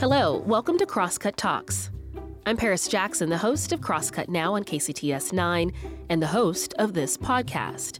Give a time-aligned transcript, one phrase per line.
[0.00, 1.90] Hello, welcome to Crosscut Talks.
[2.46, 5.72] I'm Paris Jackson, the host of Crosscut Now on KCTS 9
[6.08, 7.98] and the host of this podcast.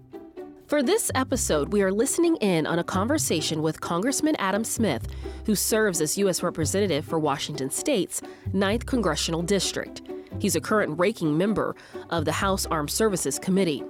[0.68, 5.06] For this episode, we are listening in on a conversation with Congressman Adam Smith,
[5.44, 6.42] who serves as U.S.
[6.42, 8.22] Representative for Washington State's
[8.52, 10.00] 9th Congressional District.
[10.38, 11.74] He's a current ranking member
[12.10, 13.82] of the House Armed Services Committee.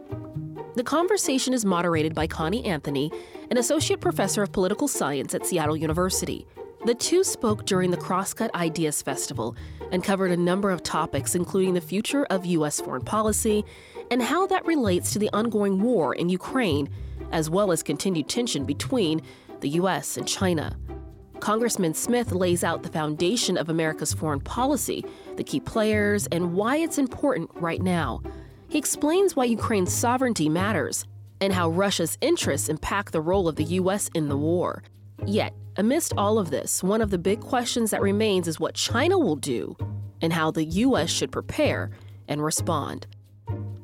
[0.79, 3.11] The conversation is moderated by Connie Anthony,
[3.51, 6.47] an associate professor of political science at Seattle University.
[6.85, 9.57] The two spoke during the Crosscut Ideas Festival
[9.91, 12.81] and covered a number of topics, including the future of U.S.
[12.81, 13.65] foreign policy
[14.13, 16.89] and how that relates to the ongoing war in Ukraine,
[17.33, 19.21] as well as continued tension between
[19.59, 20.17] the U.S.
[20.17, 20.79] and China.
[21.41, 26.77] Congressman Smith lays out the foundation of America's foreign policy, the key players, and why
[26.77, 28.23] it's important right now.
[28.69, 31.07] He explains why Ukraine's sovereignty matters
[31.41, 34.11] and how Russia's interests impact the role of the U.S.
[34.15, 34.83] in the war.
[35.25, 39.19] Yet, amidst all of this, one of the big questions that remains is what China
[39.19, 39.77] will do
[40.21, 41.11] and how the U.S.
[41.11, 41.91] should prepare
[42.29, 43.07] and respond.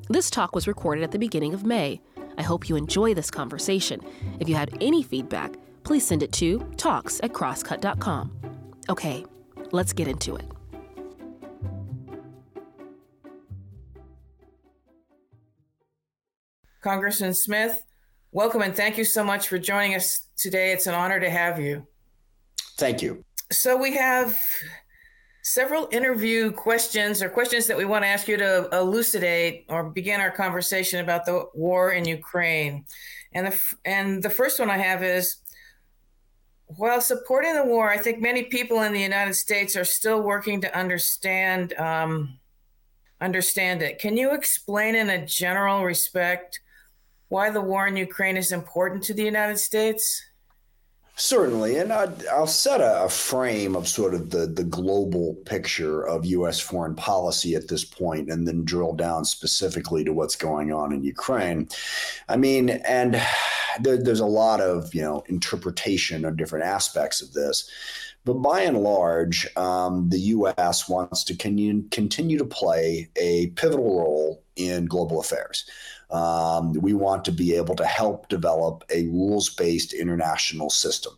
[0.08, 2.00] This talk was recorded at the beginning of May.
[2.36, 4.00] I hope you enjoy this conversation.
[4.38, 8.32] If you had any feedback, please send it to talks at crosscut.com.
[8.90, 9.24] Okay,
[9.72, 10.53] let's get into it.
[16.84, 17.82] Congressman Smith,
[18.30, 20.70] welcome and thank you so much for joining us today.
[20.70, 21.86] It's an honor to have you.
[22.76, 23.24] Thank you.
[23.50, 24.38] So, we have
[25.42, 30.20] several interview questions or questions that we want to ask you to elucidate or begin
[30.20, 32.84] our conversation about the war in Ukraine.
[33.32, 35.38] And the, and the first one I have is
[36.66, 40.60] while supporting the war, I think many people in the United States are still working
[40.60, 42.38] to understand um,
[43.22, 43.98] understand it.
[43.98, 46.60] Can you explain in a general respect
[47.28, 50.22] why the war in Ukraine is important to the United States?
[51.16, 56.04] Certainly, and i will set a, a, frame of sort of the the global picture
[56.04, 56.58] of U.S.
[56.58, 61.04] foreign policy at this point, and then drill down specifically to what's going on in
[61.04, 61.68] Ukraine.
[62.28, 63.22] I mean, and
[63.80, 67.70] there, there's a lot of you know interpretation of different aspects of this.
[68.24, 70.88] But by and large, um, the U.S.
[70.88, 75.68] wants to continue, continue to play a pivotal role in global affairs.
[76.10, 81.14] Um, we want to be able to help develop a rules based international system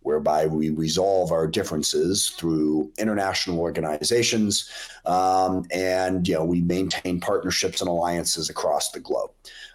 [0.00, 4.70] whereby we resolve our differences through international organizations
[5.04, 9.30] um, and you know we maintain partnerships and alliances across the globe.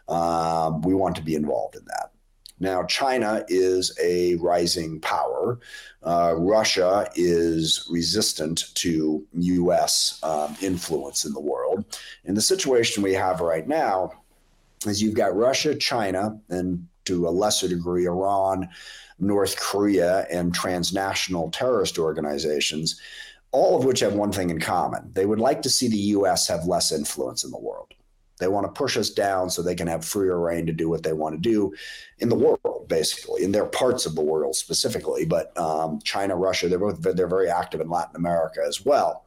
[0.07, 2.11] Um, we want to be involved in that.
[2.59, 5.59] Now, China is a rising power.
[6.01, 10.19] Uh, Russia is resistant to U.S.
[10.23, 11.83] Um, influence in the world.
[12.25, 14.22] And the situation we have right now
[14.91, 18.69] is you've got Russia, China, and to a lesser degree, Iran,
[19.19, 22.99] North Korea, and transnational terrorist organizations,
[23.51, 25.11] all of which have one thing in common.
[25.13, 26.47] They would like to see the U.S.
[26.47, 27.93] have less influence in the world.
[28.39, 31.03] They want to push us down so they can have freer reign to do what
[31.03, 31.73] they want to do
[32.17, 35.23] in the world, basically, in their parts of the world specifically.
[35.23, 39.25] But um, China, Russia, they're both they're very active in Latin America as well.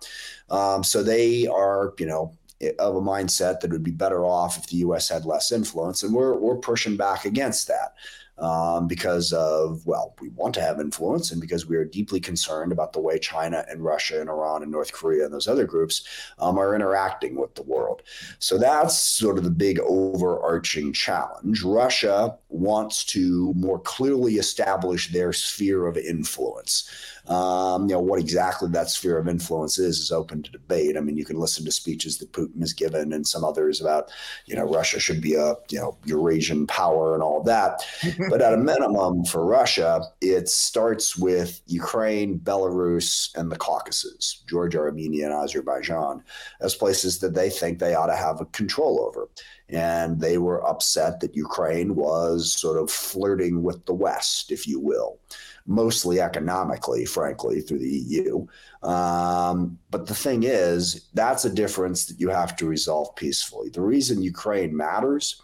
[0.51, 2.35] Um, so they are, you know,
[2.79, 5.09] of a mindset that would be better off if the U.S.
[5.09, 7.95] had less influence, and we're we're pushing back against that
[8.39, 12.73] um, because of, well, we want to have influence and because we are deeply concerned
[12.73, 16.07] about the way China and Russia and Iran and North Korea and those other groups
[16.39, 18.03] um, are interacting with the world.
[18.39, 21.63] So that's sort of the big overarching challenge.
[21.63, 26.91] Russia wants to more clearly establish their sphere of influence.
[27.29, 30.97] Um, you know, what exactly that sphere of influence is is open to debate.
[30.97, 34.11] I mean, you can listen to speeches that Putin has given and some others about,
[34.47, 37.85] you know, Russia should be a, you know, Eurasian power and all that.
[38.31, 44.79] but at a minimum for Russia, it starts with Ukraine, Belarus, and the Caucasus, Georgia,
[44.79, 46.23] Armenia, and Azerbaijan,
[46.61, 49.29] as places that they think they ought to have a control over.
[49.69, 54.79] And they were upset that Ukraine was sort of flirting with the West, if you
[54.79, 55.19] will
[55.67, 58.47] mostly economically, frankly, through the EU.
[58.83, 63.71] Um, but the thing is, that's a difference that you have to resolve peacefully.
[63.71, 65.43] The reason Ukraine matters,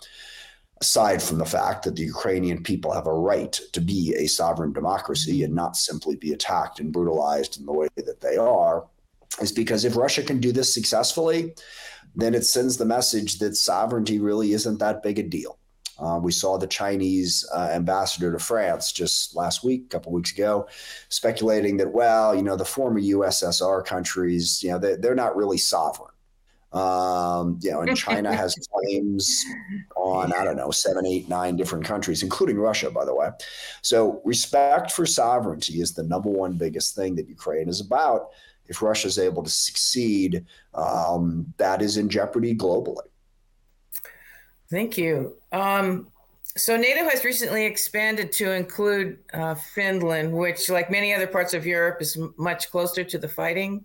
[0.81, 4.73] aside from the fact that the Ukrainian people have a right to be a sovereign
[4.73, 8.87] democracy and not simply be attacked and brutalized in the way that they are,
[9.41, 11.55] is because if Russia can do this successfully,
[12.15, 15.59] then it sends the message that sovereignty really isn't that big a deal.
[15.99, 20.33] Uh, we saw the Chinese uh, ambassador to France just last week, a couple weeks
[20.33, 20.67] ago,
[21.11, 25.59] speculating that, well, you know, the former USSR countries, you know, they, they're not really
[25.59, 26.09] sovereign.
[26.73, 29.45] Um, you know, and China has claims
[29.95, 33.29] on, I don't know, seven, eight, nine different countries, including Russia, by the way.
[33.83, 38.31] So respect for sovereignty is the number one biggest thing that Ukraine is about.
[38.67, 40.45] If Russia is able to succeed,
[40.75, 43.07] um, that is in jeopardy globally.
[44.71, 45.37] Thank you.
[45.53, 46.09] Um,
[46.57, 51.67] so NATO has recently expanded to include uh, Finland, which, like many other parts of
[51.67, 53.85] Europe, is much closer to the fighting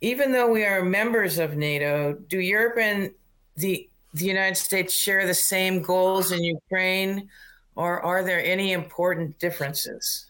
[0.00, 3.10] even though we are members of NATO, do Europe and
[3.56, 7.28] the the United States share the same goals in Ukraine,
[7.76, 10.26] or are there any important differences?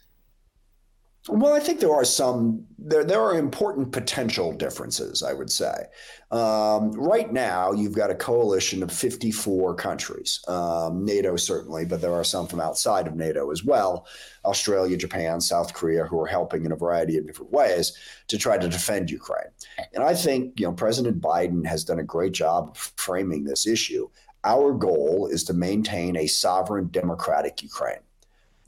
[1.29, 5.21] Well, I think there are some there there are important potential differences.
[5.21, 5.85] I would say
[6.31, 12.13] um, right now you've got a coalition of 54 countries, um, NATO certainly, but there
[12.13, 14.07] are some from outside of NATO as well,
[14.45, 17.95] Australia, Japan, South Korea, who are helping in a variety of different ways
[18.27, 19.51] to try to defend Ukraine.
[19.93, 23.67] And I think you know President Biden has done a great job of framing this
[23.67, 24.09] issue.
[24.43, 27.99] Our goal is to maintain a sovereign, democratic Ukraine.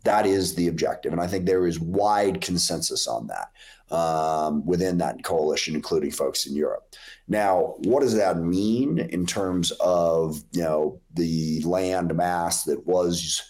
[0.03, 1.13] That is the objective.
[1.13, 6.45] And I think there is wide consensus on that um, within that coalition, including folks
[6.45, 6.93] in Europe.
[7.27, 13.41] Now, what does that mean in terms of, you know, the land mass that was,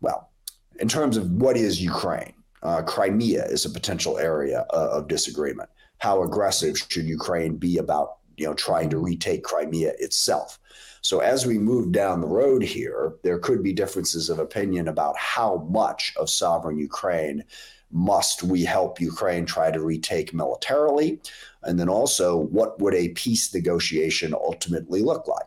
[0.00, 0.30] well,
[0.78, 2.34] in terms of what is Ukraine?
[2.62, 5.70] Uh, Crimea is a potential area uh, of disagreement.
[5.98, 10.58] How aggressive should Ukraine be about, you know, trying to retake Crimea itself?
[11.02, 15.16] So as we move down the road here, there could be differences of opinion about
[15.16, 17.44] how much of sovereign Ukraine
[17.90, 21.20] must we help Ukraine try to retake militarily?
[21.62, 25.46] And then also, what would a peace negotiation ultimately look like?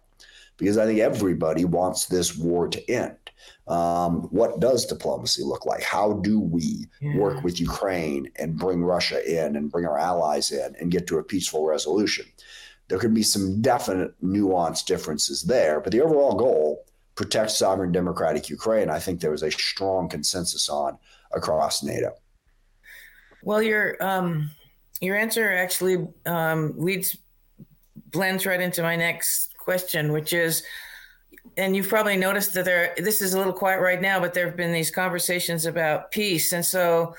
[0.57, 3.17] Because I think everybody wants this war to end.
[3.67, 5.83] Um, what does diplomacy look like?
[5.83, 7.17] How do we yeah.
[7.17, 11.17] work with Ukraine and bring Russia in and bring our allies in and get to
[11.17, 12.25] a peaceful resolution?
[12.87, 16.85] There could be some definite nuanced differences there, but the overall goal,
[17.15, 20.97] protect sovereign democratic Ukraine, I think there was a strong consensus on
[21.31, 22.13] across NATO.
[23.43, 24.49] Well, your um,
[25.01, 27.17] your answer actually um, leads
[27.95, 30.63] blends right into my next question, which is,
[31.57, 32.93] and you've probably noticed that there.
[32.97, 36.53] This is a little quiet right now, but there have been these conversations about peace,
[36.53, 37.15] and so,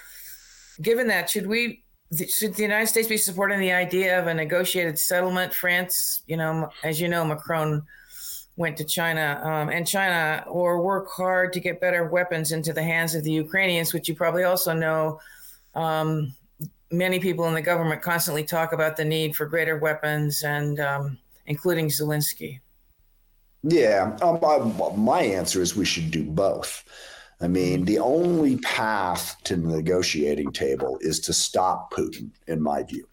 [0.81, 1.84] given that, should we
[2.29, 5.53] should the United States be supporting the idea of a negotiated settlement?
[5.53, 7.83] France, you know, as you know, Macron
[8.57, 12.83] went to China um, and China, or work hard to get better weapons into the
[12.83, 15.21] hands of the Ukrainians, which you probably also know.
[15.75, 16.35] Um,
[16.91, 21.19] many people in the government constantly talk about the need for greater weapons, and um,
[21.47, 22.61] including Zelensky.
[23.63, 26.85] Yeah, um, my, my answer is we should do both.
[27.45, 32.83] I mean, the only path to the negotiating table is to stop Putin, in my
[32.83, 33.07] view.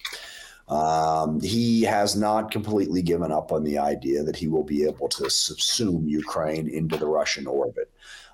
[0.69, 5.10] Um, he has not completely given up on the idea that he will be able
[5.10, 7.92] to subsume Ukraine into the Russian orbit.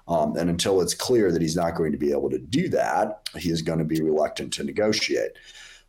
[0.08, 3.28] Um, and until it's clear that he's not going to be able to do that,
[3.36, 5.32] he is going to be reluctant to negotiate.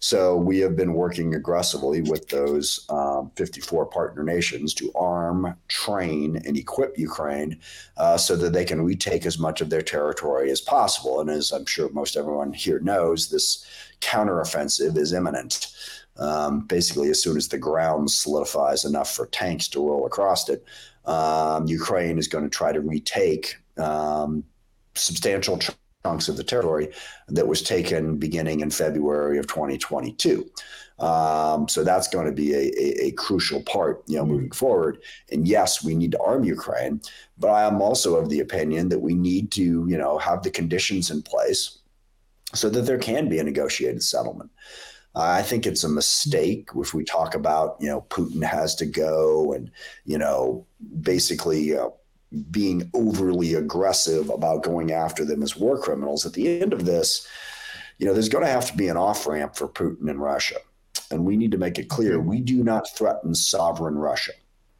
[0.00, 6.40] So we have been working aggressively with those um, 54 partner nations to arm, train,
[6.46, 7.58] and equip Ukraine
[7.96, 11.20] uh, so that they can retake as much of their territory as possible.
[11.20, 13.66] And as I'm sure most everyone here knows, this
[14.00, 15.74] counteroffensive is imminent.
[16.16, 20.64] Um, basically, as soon as the ground solidifies enough for tanks to roll across it,
[21.04, 24.44] um, Ukraine is going to try to retake um,
[24.94, 25.58] substantial
[26.04, 26.88] chunks of the territory
[27.28, 30.48] that was taken beginning in February of 2022.
[30.98, 34.32] Um, so that's going to be a, a, a, crucial part, you know, mm-hmm.
[34.32, 34.98] moving forward.
[35.30, 37.00] And yes, we need to arm Ukraine,
[37.38, 40.50] but I am also of the opinion that we need to, you know, have the
[40.50, 41.78] conditions in place
[42.52, 44.50] so that there can be a negotiated settlement.
[45.14, 49.52] I think it's a mistake if we talk about, you know, Putin has to go
[49.52, 49.70] and,
[50.04, 50.66] you know,
[51.00, 51.90] basically, uh,
[52.50, 56.26] being overly aggressive about going after them as war criminals.
[56.26, 57.26] At the end of this,
[57.98, 60.56] you know, there's going to have to be an off ramp for Putin and Russia.
[61.10, 64.32] And we need to make it clear we do not threaten sovereign Russia.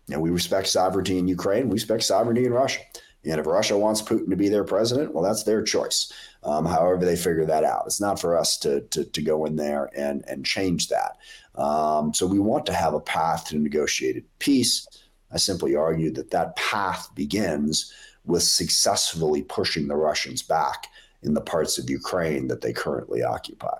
[0.06, 2.80] You know, we respect sovereignty in Ukraine, we respect sovereignty in Russia.
[3.24, 6.12] And if Russia wants Putin to be their president, well, that's their choice.
[6.44, 7.82] Um, however, they figure that out.
[7.86, 11.16] It's not for us to, to, to go in there and, and change that.
[11.56, 14.86] Um, so we want to have a path to negotiated peace.
[15.32, 17.92] I simply argue that that path begins
[18.24, 20.86] with successfully pushing the Russians back
[21.22, 23.78] in the parts of Ukraine that they currently occupy.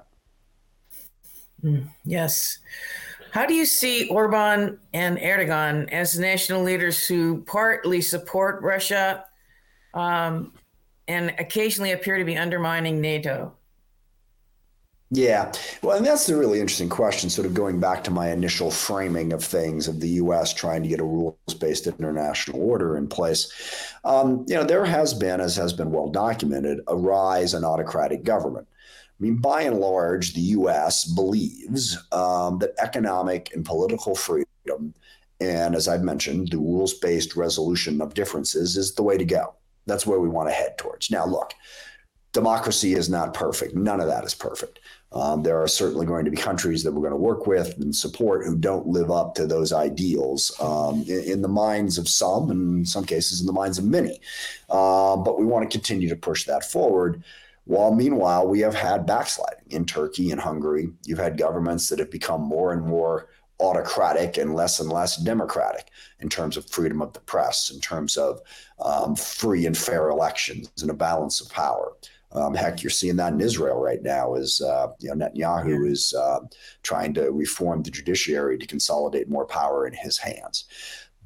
[1.62, 2.58] Mm, yes.
[3.30, 9.24] How do you see Orban and Erdogan as national leaders who partly support Russia
[9.94, 10.52] um,
[11.06, 13.52] and occasionally appear to be undermining NATO?
[15.10, 15.52] Yeah.
[15.82, 19.32] Well, and that's the really interesting question, sort of going back to my initial framing
[19.32, 20.52] of things of the U.S.
[20.52, 23.50] trying to get a rules based international order in place.
[24.04, 28.22] Um, you know, there has been, as has been well documented, a rise in autocratic
[28.22, 28.68] government.
[28.70, 31.06] I mean, by and large, the U.S.
[31.06, 34.94] believes um, that economic and political freedom,
[35.40, 39.54] and as I've mentioned, the rules based resolution of differences is the way to go.
[39.86, 41.10] That's where we want to head towards.
[41.10, 41.54] Now, look,
[42.32, 43.74] democracy is not perfect.
[43.74, 44.80] None of that is perfect.
[45.12, 47.96] Um, there are certainly going to be countries that we're going to work with and
[47.96, 52.50] support who don't live up to those ideals um, in, in, the minds of some,
[52.50, 54.20] and in some cases in the minds of many.
[54.68, 57.22] Uh, but we want to continue to push that forward.
[57.64, 60.90] While meanwhile, we have had backsliding in Turkey and Hungary.
[61.04, 63.28] You've had governments that have become more and more
[63.60, 68.16] autocratic and less and less democratic in terms of freedom of the press, in terms
[68.16, 68.40] of
[68.80, 71.92] um, free and fair elections and a balance of power.
[72.32, 74.34] Um, heck, you're seeing that in Israel right now.
[74.34, 75.92] Is uh, you know, Netanyahu yeah.
[75.92, 76.40] is uh,
[76.82, 80.64] trying to reform the judiciary to consolidate more power in his hands.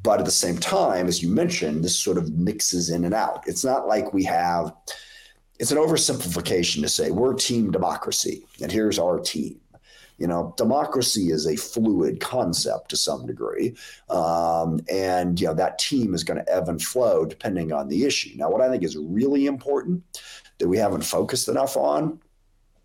[0.03, 3.45] But at the same time, as you mentioned, this sort of mixes in and out.
[3.47, 4.73] It's not like we have.
[5.59, 9.61] It's an oversimplification to say we're team democracy and here's our team.
[10.19, 13.75] You know, democracy is a fluid concept to some degree,
[14.09, 18.05] um, and you know that team is going to ebb and flow depending on the
[18.05, 18.37] issue.
[18.37, 20.05] Now, what I think is really important
[20.63, 22.21] that we haven't focused enough on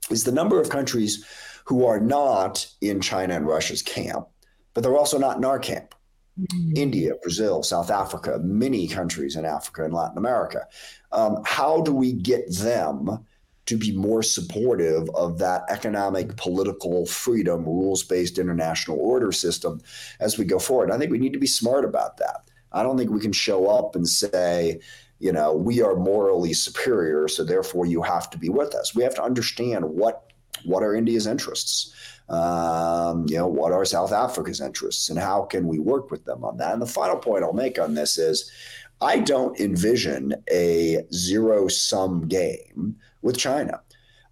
[0.10, 1.24] is the number of countries
[1.66, 4.28] who are not in China and Russia's camp,
[4.74, 5.94] but they're also not in our camp.
[6.40, 6.72] Mm-hmm.
[6.76, 10.66] India, Brazil, South Africa, many countries in Africa and Latin America.
[11.12, 13.24] Um, how do we get them
[13.68, 19.82] to be more supportive of that economic, political freedom, rules based international order system
[20.20, 20.90] as we go forward?
[20.90, 22.50] I think we need to be smart about that.
[22.72, 24.80] I don't think we can show up and say,
[25.20, 28.96] you know, we are morally superior, so therefore you have to be with us.
[28.96, 30.24] We have to understand what
[30.66, 31.94] what are India's interests,
[32.30, 36.44] um, you know, what are South Africa's interests, and how can we work with them
[36.44, 36.74] on that.
[36.74, 38.52] And the final point I'll make on this is,
[39.00, 43.82] I don't envision a zero sum game with China.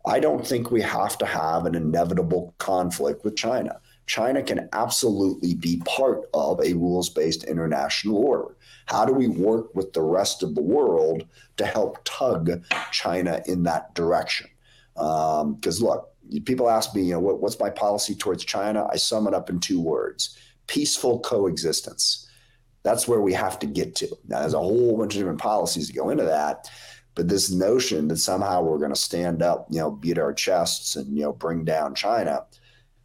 [0.08, 3.80] I don't think we have to have an inevitable conflict with China.
[4.08, 8.56] China can absolutely be part of a rules based international order.
[8.86, 11.26] How do we work with the rest of the world
[11.58, 14.48] to help tug China in that direction?
[14.94, 16.14] Because um, look,
[16.46, 18.88] people ask me, you know, what, what's my policy towards China?
[18.92, 20.38] I sum it up in two words:
[20.68, 22.30] peaceful coexistence.
[22.84, 24.08] That's where we have to get to.
[24.28, 26.70] Now, there's a whole bunch of different policies to go into that,
[27.16, 30.96] but this notion that somehow we're going to stand up, you know, beat our chests
[30.96, 32.46] and you know bring down China,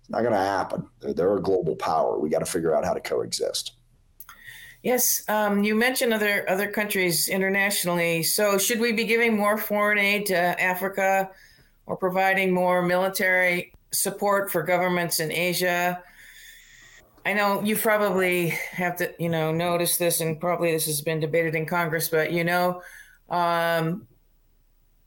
[0.01, 0.87] it's not going to happen.
[1.01, 2.19] They're, they're a global power.
[2.19, 3.73] We got to figure out how to coexist.
[4.83, 8.23] Yes, um, you mentioned other other countries internationally.
[8.23, 11.31] So, should we be giving more foreign aid to Africa,
[11.87, 16.03] or providing more military support for governments in Asia?
[17.27, 21.21] I know you probably have to, you know, notice this, and probably this has been
[21.21, 22.09] debated in Congress.
[22.09, 22.83] But you know,
[23.29, 24.07] um,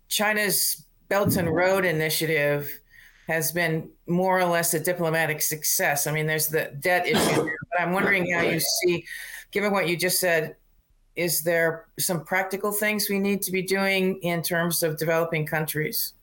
[0.08, 2.80] China's Belt and Road Initiative
[3.28, 6.06] has been more or less a diplomatic success.
[6.06, 9.06] I mean, there's the debt issue, but I'm wondering how you see
[9.54, 10.58] given what you just said,
[11.16, 16.14] is there some practical things we need to be doing in terms of developing countries?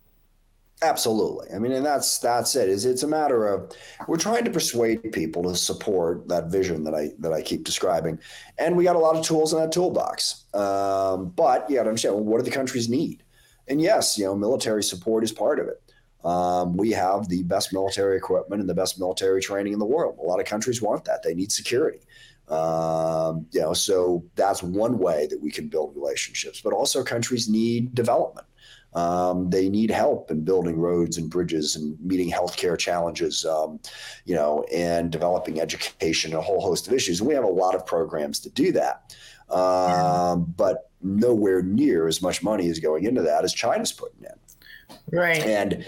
[0.83, 1.55] Absolutely.
[1.55, 2.69] I mean, and that's that's it.
[2.71, 3.71] Is it's a matter of
[4.09, 8.19] we're trying to persuade people to support that vision that I that I keep describing,
[8.59, 10.47] and we got a lot of tools in that toolbox.
[10.55, 13.23] Um, but you got to understand well, what do the countries need?
[13.69, 15.83] And yes, you know, military support is part of it.
[16.25, 20.19] Um, we have the best military equipment and the best military training in the world.
[20.19, 21.23] A lot of countries want that.
[21.23, 22.01] They need security.
[22.51, 26.61] Um, you know, so that's one way that we can build relationships.
[26.61, 28.47] But also, countries need development.
[28.93, 33.79] Um, they need help in building roads and bridges and meeting healthcare challenges, um,
[34.25, 37.21] you know, and developing education, and a whole host of issues.
[37.21, 39.15] And we have a lot of programs to do that.
[39.49, 45.17] Um, but nowhere near as much money is going into that as China's putting in.
[45.17, 45.43] Right.
[45.43, 45.85] And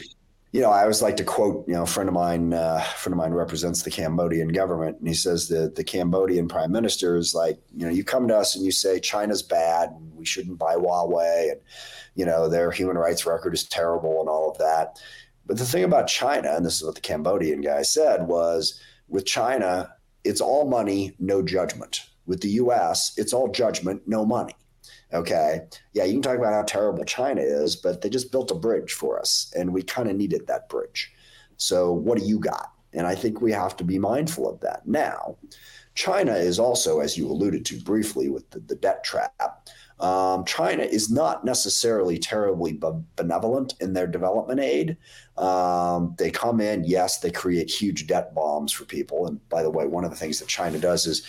[0.53, 3.15] you know, I always like to quote, you know, a friend of mine, uh, friend
[3.15, 7.35] of mine represents the Cambodian government, and he says that the Cambodian prime minister is
[7.35, 10.59] like, you know, you come to us and you say China's bad, and we shouldn't
[10.59, 11.61] buy Huawei, and
[12.15, 15.01] you know, their human rights record is terrible, and all of that.
[15.47, 18.79] But the thing about China, and this is what the Cambodian guy said, was
[19.09, 22.03] with China, it's all money, no judgment.
[22.27, 24.55] With the U.S., it's all judgment, no money.
[25.13, 25.61] Okay.
[25.93, 28.93] Yeah, you can talk about how terrible China is, but they just built a bridge
[28.93, 31.13] for us and we kind of needed that bridge.
[31.57, 32.73] So, what do you got?
[32.93, 34.87] And I think we have to be mindful of that.
[34.87, 35.37] Now,
[35.95, 39.69] China is also, as you alluded to briefly with the, the debt trap,
[40.03, 42.79] Um, China is not necessarily terribly
[43.17, 44.97] benevolent in their development aid.
[45.39, 49.29] Um, they come in, yes, they create huge debt bombs for people.
[49.29, 51.25] And by the way, one of the things that China does is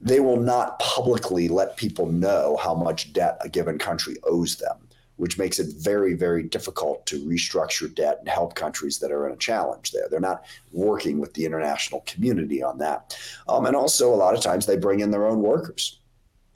[0.00, 4.78] they will not publicly let people know how much debt a given country owes them
[5.16, 9.32] which makes it very, very difficult to restructure debt and help countries that are in
[9.32, 10.08] a challenge there.
[10.10, 13.16] They're not working with the international community on that.
[13.46, 16.00] Um, and also, a lot of times, they bring in their own workers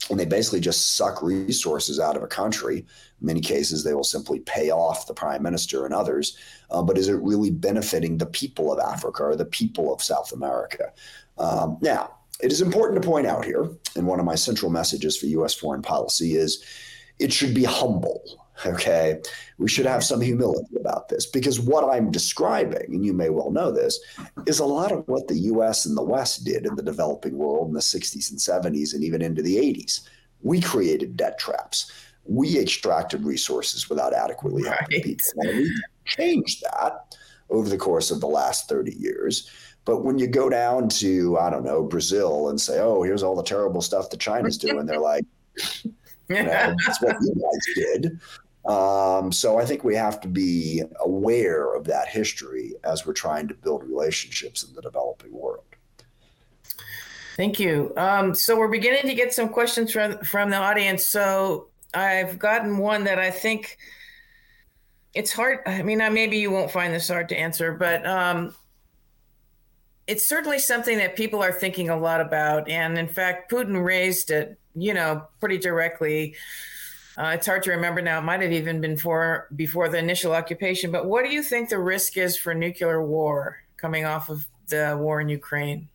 [0.09, 2.77] and they basically just suck resources out of a country.
[2.77, 6.37] In many cases, they will simply pay off the prime minister and others.
[6.71, 10.31] Uh, but is it really benefiting the people of Africa or the people of South
[10.31, 10.91] America?
[11.37, 15.17] Um, now, it is important to point out here, and one of my central messages
[15.17, 15.53] for U.S.
[15.53, 16.63] foreign policy is
[17.19, 18.47] it should be humble.
[18.65, 19.19] Okay.
[19.57, 23.51] We should have some humility about this because what I'm describing, and you may well
[23.51, 23.99] know this,
[24.45, 27.67] is a lot of what the US and the West did in the developing world
[27.67, 30.01] in the 60s and 70s and even into the 80s.
[30.41, 31.91] We created debt traps.
[32.25, 35.03] We extracted resources without adequately helping right.
[35.03, 35.27] people.
[35.37, 37.15] And we changed that
[37.49, 39.49] over the course of the last 30 years.
[39.85, 43.35] But when you go down to, I don't know, Brazil and say, oh, here's all
[43.35, 45.25] the terrible stuff that China's doing, they're like,
[45.83, 45.93] you
[46.29, 48.19] know, that's what you guys did.
[48.69, 53.47] Um, so I think we have to be aware of that history as we're trying
[53.47, 55.63] to build relationships in the developing world.
[57.35, 57.91] Thank you.
[57.97, 61.07] Um, so we're beginning to get some questions from from the audience.
[61.07, 63.79] So I've gotten one that I think
[65.15, 65.61] it's hard.
[65.65, 68.53] I mean, maybe you won't find this hard to answer, but um,
[70.05, 72.69] it's certainly something that people are thinking a lot about.
[72.69, 76.35] And in fact, Putin raised it, you know, pretty directly
[77.19, 78.17] uh, it's hard to remember now.
[78.19, 80.89] It might have even been for before the initial occupation.
[80.89, 84.95] But what do you think the risk is for nuclear war coming off of the
[84.97, 85.89] war in Ukraine?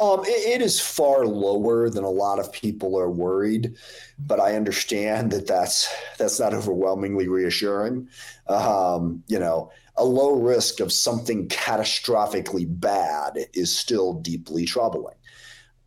[0.00, 3.74] Um, it, it is far lower than a lot of people are worried,
[4.18, 8.08] but I understand that that's that's not overwhelmingly reassuring.
[8.48, 15.16] Um, you know, a low risk of something catastrophically bad is still deeply troubling.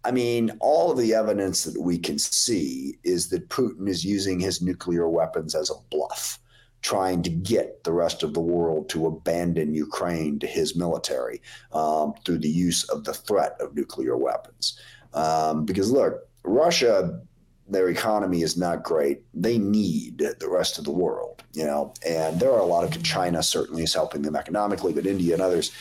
[0.04, 4.40] I mean, all of the evidence that we can see is that Putin is using
[4.40, 6.40] his nuclear weapons as a bluff,
[6.82, 12.14] trying to get the rest of the world to abandon Ukraine to his military um,
[12.26, 14.80] through the use of the threat of nuclear weapons.
[15.14, 17.22] Um, because look, Russia,
[17.70, 19.22] their economy is not great.
[19.36, 23.04] They need the rest of the world, you know, and there are a lot of
[23.04, 25.72] China certainly is helping them economically, but India and others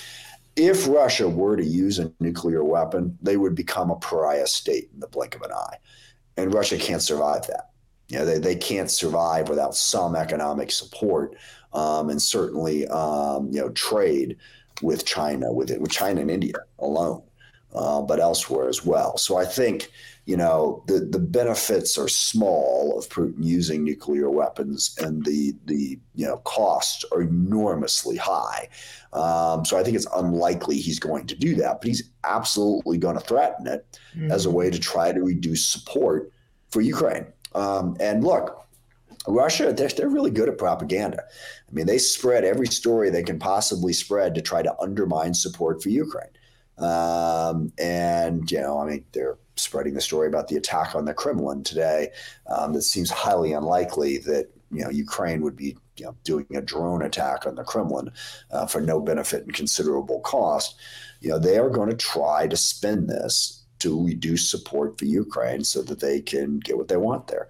[0.57, 5.01] if Russia were to use a nuclear weapon, they would become a pariah state in
[5.01, 5.77] the blink of an eye.
[6.37, 7.71] And Russia can't survive that.
[8.09, 11.37] You know, they, they can't survive without some economic support
[11.73, 14.37] um, and certainly, um, you know, trade
[14.83, 17.23] with China, with it, with China and India alone,
[17.75, 19.17] uh, but elsewhere as well.
[19.17, 19.91] So I think
[20.27, 25.99] you know the the benefits are small of Putin using nuclear weapons, and the the
[26.15, 28.69] you know costs are enormously high.
[29.13, 33.17] Um, so I think it's unlikely he's going to do that, but he's absolutely going
[33.17, 34.31] to threaten it mm-hmm.
[34.31, 36.33] as a way to try to reduce support
[36.71, 37.27] for Ukraine.
[37.55, 38.67] Um, and look,
[39.27, 41.23] Russia, they're, they're really good at propaganda.
[41.23, 45.83] I mean, they spread every story they can possibly spread to try to undermine support
[45.83, 46.31] for Ukraine.
[46.81, 51.15] Um, and, you know, I mean, they're spreading the story about the attack on the
[51.15, 52.09] Kremlin today.
[52.47, 56.63] Um, that seems highly unlikely that you know Ukraine would be you know, doing a
[56.63, 58.11] drone attack on the Kremlin
[58.51, 60.77] uh, for no benefit and considerable cost.
[61.21, 65.65] You know they are going to try to spin this to reduce support for Ukraine
[65.65, 67.49] so that they can get what they want there.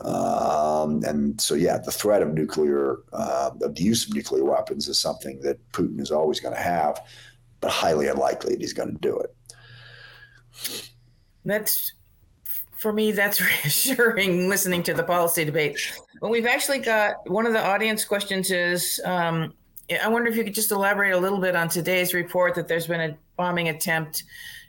[0.00, 4.88] Um, and so, yeah, the threat of nuclear, uh, of the use of nuclear weapons
[4.88, 7.00] is something that Putin is always going to have,
[7.64, 9.34] but highly unlikely that he's going to do it.
[11.46, 11.94] That's
[12.76, 15.78] for me, that's reassuring listening to the policy debate.
[16.20, 19.54] But we've actually got one of the audience questions is um,
[20.02, 22.86] I wonder if you could just elaborate a little bit on today's report that there's
[22.86, 24.24] been a bombing attempt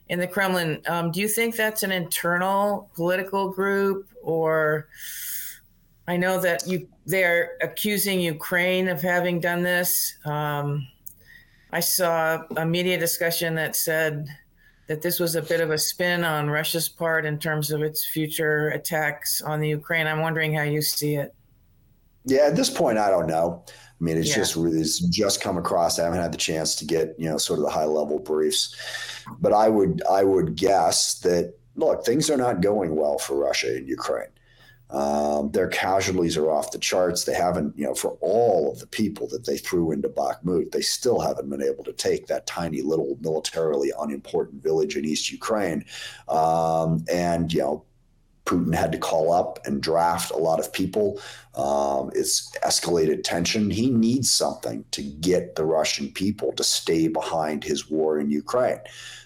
[0.08, 0.81] in the Kremlin.
[0.88, 4.88] Um, do you think that's an internal political group, or
[6.08, 10.15] I know that you they're accusing Ukraine of having done this.
[10.23, 10.88] Um,
[11.75, 14.29] I saw a media discussion that said
[14.88, 18.05] that this was a bit of a spin on Russia's part in terms of its
[18.05, 20.07] future attacks on the Ukraine.
[20.07, 21.35] I'm wondering how you see it.
[22.23, 23.65] Yeah, at this point, I don't know.
[23.67, 24.35] I mean, it's yeah.
[24.35, 25.99] just it's just come across.
[25.99, 28.73] I haven't had the chance to get you know sort of the high level briefs,
[29.41, 33.79] but I would I would guess that look, things are not going well for Russia
[33.79, 34.31] in Ukraine.
[34.89, 37.24] Um, their casualties are off the charts.
[37.24, 40.82] They haven't, you know, for all of the people that they threw into Bakhmut, they
[40.82, 45.86] still haven't been able to take that tiny little militarily unimportant village in East Ukraine.
[46.28, 47.86] Um, and, you know,
[48.45, 51.19] Putin had to call up and draft a lot of people.
[51.55, 53.71] Um, it's escalated tension.
[53.71, 58.79] He needs something to get the Russian people to stay behind his war in Ukraine.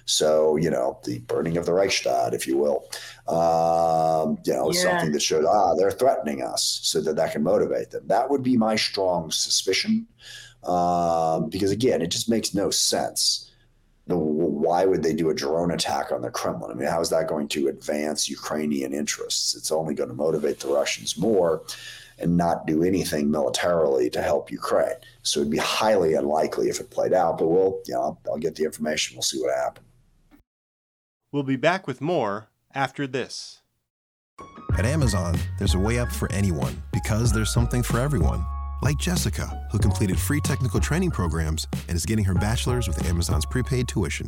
[0.05, 2.89] So, you know, the burning of the Reichstag, if you will,
[3.27, 4.81] um, you know, yeah.
[4.81, 8.07] something that shows, ah, they're threatening us so that that can motivate them.
[8.07, 10.07] That would be my strong suspicion.
[10.63, 13.51] Um, because again, it just makes no sense.
[14.07, 14.17] The,
[14.69, 16.69] why would they do a drone attack on the Kremlin?
[16.69, 19.55] I mean, how is that going to advance Ukrainian interests?
[19.55, 21.63] It's only going to motivate the Russians more
[22.19, 24.99] and not do anything militarily to help Ukraine.
[25.23, 28.37] So it'd be highly unlikely if it played out, but we'll, you know, I'll, I'll
[28.37, 29.15] get the information.
[29.15, 29.87] We'll see what happens.
[31.31, 33.61] We'll be back with more after this.
[34.77, 38.45] At Amazon, there's a way up for anyone because there's something for everyone.
[38.83, 43.47] Like Jessica, who completed free technical training programs and is getting her bachelor's with Amazon's
[43.47, 44.27] prepaid tuition.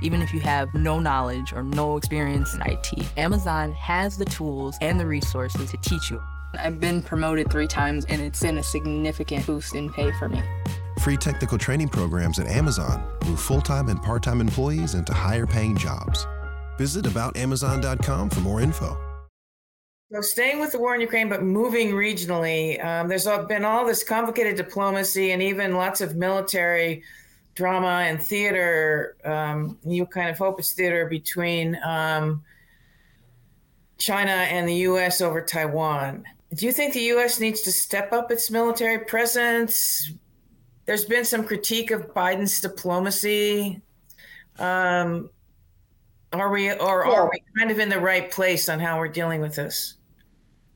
[0.00, 4.76] Even if you have no knowledge or no experience in IT, Amazon has the tools
[4.80, 6.22] and the resources to teach you.
[6.58, 10.42] I've been promoted three times, and it's been a significant boost in pay for me.
[11.00, 15.46] Free technical training programs at Amazon move full time and part time employees into higher
[15.46, 16.26] paying jobs.
[16.76, 18.96] Visit aboutamazon.com for more info.
[20.10, 24.02] So, staying with the war in Ukraine, but moving regionally, um, there's been all this
[24.02, 27.02] complicated diplomacy and even lots of military
[27.58, 29.16] drama and theater.
[29.24, 32.44] Um, you kind of hope it's theater between um,
[33.98, 35.20] China and the U.S.
[35.20, 36.22] over Taiwan.
[36.54, 37.40] Do you think the U.S.
[37.40, 40.12] needs to step up its military presence,
[40.86, 43.82] there's been some critique of Biden's diplomacy.
[44.60, 45.28] Um,
[46.32, 49.08] are we, or well, are we kind of in the right place on how we're
[49.08, 49.94] dealing with this?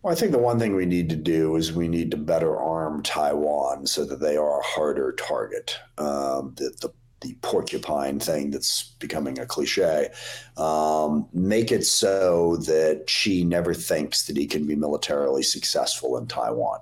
[0.03, 2.61] Well, I think the one thing we need to do is we need to better
[3.01, 5.79] Taiwan so that they are a harder target.
[5.99, 10.09] Um, the, the, the porcupine thing that's becoming a cliche.
[10.57, 16.27] Um, make it so that Xi never thinks that he can be militarily successful in
[16.27, 16.81] Taiwan.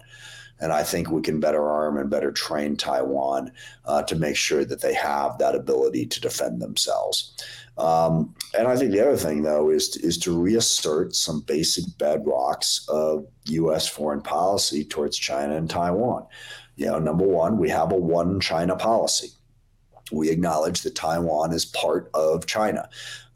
[0.61, 3.53] And I think we can better arm and better train Taiwan
[3.87, 7.33] uh, to make sure that they have that ability to defend themselves.
[7.79, 11.85] Um, and I think the other thing, though, is to, is to reassert some basic
[11.99, 13.89] bedrocks of U.S.
[13.89, 16.27] foreign policy towards China and Taiwan.
[16.77, 19.29] You know, number one, we have a one China policy.
[20.13, 22.89] We acknowledge that Taiwan is part of China.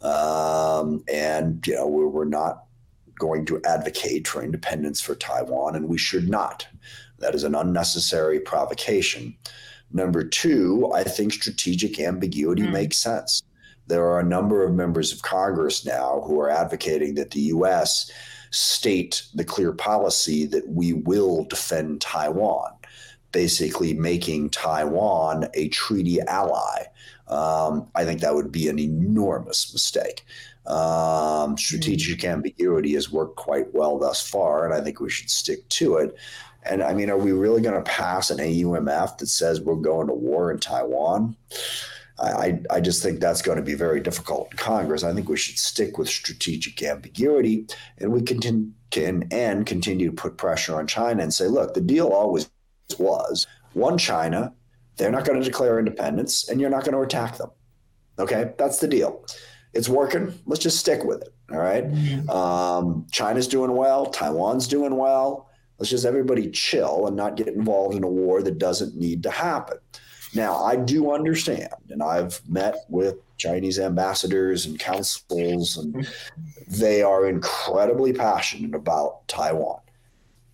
[0.02, 2.64] Um, and, you know, we're, we're not
[3.18, 6.66] going to advocate for independence for Taiwan, and we should not.
[7.18, 9.36] That is an unnecessary provocation.
[9.92, 12.72] Number two, I think strategic ambiguity mm.
[12.72, 13.42] makes sense.
[13.86, 18.10] There are a number of members of Congress now who are advocating that the U.S.
[18.50, 22.72] state the clear policy that we will defend Taiwan,
[23.32, 26.84] basically making Taiwan a treaty ally.
[27.28, 30.24] Um, I think that would be an enormous mistake.
[30.66, 32.28] Um, strategic mm.
[32.28, 36.16] ambiguity has worked quite well thus far, and I think we should stick to it.
[36.64, 40.06] And I mean, are we really going to pass an AUMF that says we're going
[40.06, 41.36] to war in Taiwan?
[42.18, 45.02] I, I just think that's going to be very difficult in Congress.
[45.02, 47.66] I think we should stick with strategic ambiguity
[47.98, 51.80] and we can, can and continue to put pressure on China and say, look, the
[51.80, 52.48] deal always
[52.98, 54.52] was one China,
[54.96, 57.50] they're not going to declare independence and you're not going to attack them.
[58.18, 59.24] Okay, that's the deal.
[59.72, 60.32] It's working.
[60.46, 61.34] Let's just stick with it.
[61.50, 61.90] All right?
[61.90, 62.30] mm-hmm.
[62.30, 67.96] um, China's doing well, Taiwan's doing well Let's just everybody chill and not get involved
[67.96, 69.78] in a war that doesn't need to happen.
[70.34, 76.08] Now, I do understand, and I've met with Chinese ambassadors and consuls, and
[76.66, 79.80] they are incredibly passionate about Taiwan.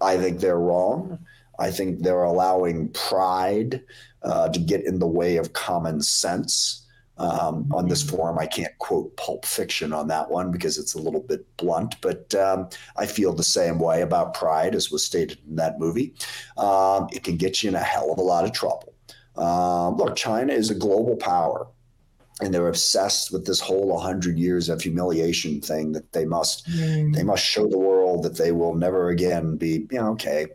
[0.00, 1.18] I think they're wrong.
[1.58, 3.82] I think they're allowing pride
[4.22, 6.86] uh, to get in the way of common sense
[7.18, 8.38] um, on this forum.
[8.38, 12.34] I can't quote Pulp Fiction on that one because it's a little bit blunt, but
[12.34, 16.14] um, I feel the same way about pride as was stated in that movie.
[16.56, 18.94] Um, it can get you in a hell of a lot of trouble.
[19.40, 21.66] Uh, look, China is a global power.
[22.42, 27.14] And they're obsessed with this whole 100 years of humiliation thing that they must mm.
[27.14, 30.46] they must show the world that they will never again be you know okay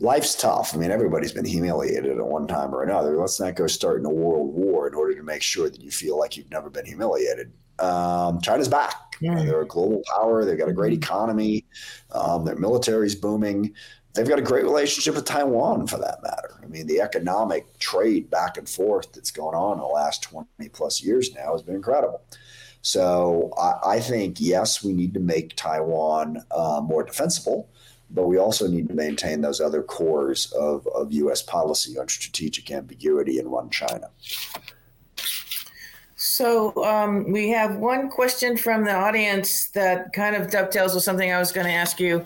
[0.00, 0.74] life's tough.
[0.74, 3.16] I mean, everybody's been humiliated at one time or another.
[3.18, 6.18] Let's not go starting a world war in order to make sure that you feel
[6.18, 7.52] like you've never been humiliated.
[7.78, 9.16] Um, China's back.
[9.20, 9.42] Yeah.
[9.44, 10.44] They're a global power.
[10.44, 11.02] They've got a great mm-hmm.
[11.02, 11.66] economy.
[12.12, 13.74] Um, their military's booming.
[14.14, 16.60] They've got a great relationship with Taiwan, for that matter.
[16.62, 20.46] I mean, the economic trade back and forth that's going on in the last 20
[20.72, 22.22] plus years now has been incredible.
[22.82, 27.68] So I, I think, yes, we need to make Taiwan uh, more defensible
[28.14, 31.42] but we also need to maintain those other cores of, of U.S.
[31.42, 34.08] policy on strategic ambiguity and one China.
[36.16, 41.32] So um, we have one question from the audience that kind of dovetails with something
[41.32, 42.24] I was going to ask you.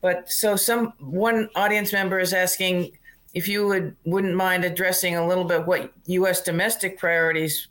[0.00, 2.92] But so some one audience member is asking
[3.34, 6.40] if you would wouldn't mind addressing a little bit what U.S.
[6.40, 7.68] domestic priorities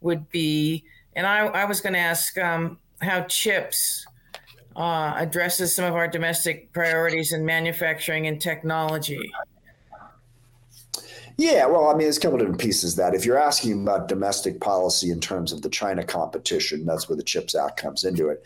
[0.00, 0.84] would be,
[1.14, 4.06] and I, I was going to ask um, how chips
[4.74, 9.20] uh, addresses some of our domestic priorities in manufacturing and technology.
[11.38, 13.14] Yeah, well, I mean, there's a couple different pieces that.
[13.14, 17.22] If you're asking about domestic policy in terms of the China competition, that's where the
[17.22, 18.42] CHIPS Act comes into it.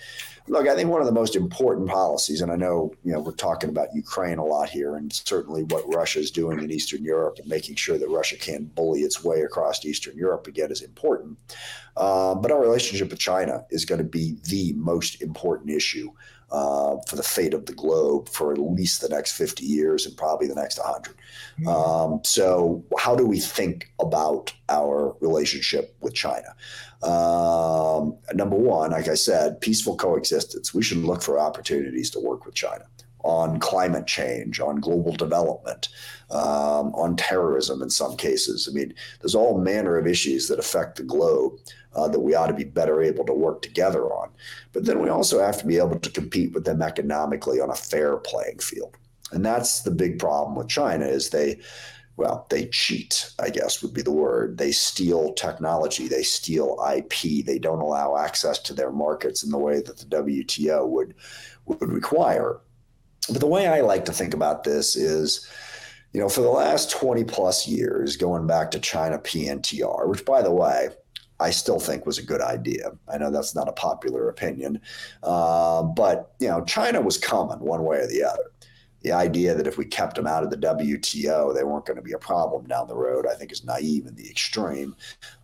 [0.49, 3.33] Look, I think one of the most important policies, and I know you know we're
[3.33, 7.39] talking about Ukraine a lot here, and certainly what Russia is doing in Eastern Europe
[7.39, 11.39] and making sure that Russia can't bully its way across Eastern Europe again is important.
[11.97, 16.11] Uh, but our relationship with China is going to be the most important issue
[16.51, 20.17] uh, for the fate of the globe for at least the next 50 years and
[20.17, 21.15] probably the next 100.
[21.61, 21.69] Mm-hmm.
[21.69, 26.55] Um, so, how do we think about our relationship with China?
[27.03, 30.75] Um, number one, like I said, peaceful coexistence.
[30.75, 32.85] We should look for opportunities to work with China
[33.23, 35.89] on climate change, on global development,
[36.31, 38.69] um, on terrorism in some cases.
[38.71, 41.55] I mean, there's all manner of issues that affect the globe
[41.95, 44.31] uh, that we ought to be better able to work together on.
[44.73, 47.75] But then we also have to be able to compete with them economically on a
[47.75, 48.97] fair playing field.
[49.33, 51.61] And that's the big problem with China is they
[52.21, 54.59] well, they cheat, I guess would be the word.
[54.59, 59.57] They steal technology, they steal IP, they don't allow access to their markets in the
[59.57, 61.15] way that the WTO would
[61.65, 62.61] would require.
[63.31, 65.49] But the way I like to think about this is,
[66.13, 70.43] you know, for the last 20 plus years, going back to China PNTR, which by
[70.43, 70.91] the way,
[71.39, 72.93] I still think was a good idea.
[73.09, 74.81] I know that's not a popular opinion,
[75.23, 78.53] uh, but you know, China was coming one way or the other
[79.03, 82.03] the idea that if we kept them out of the WTO, they weren't going to
[82.03, 84.95] be a problem down the road, I think is naive in the extreme.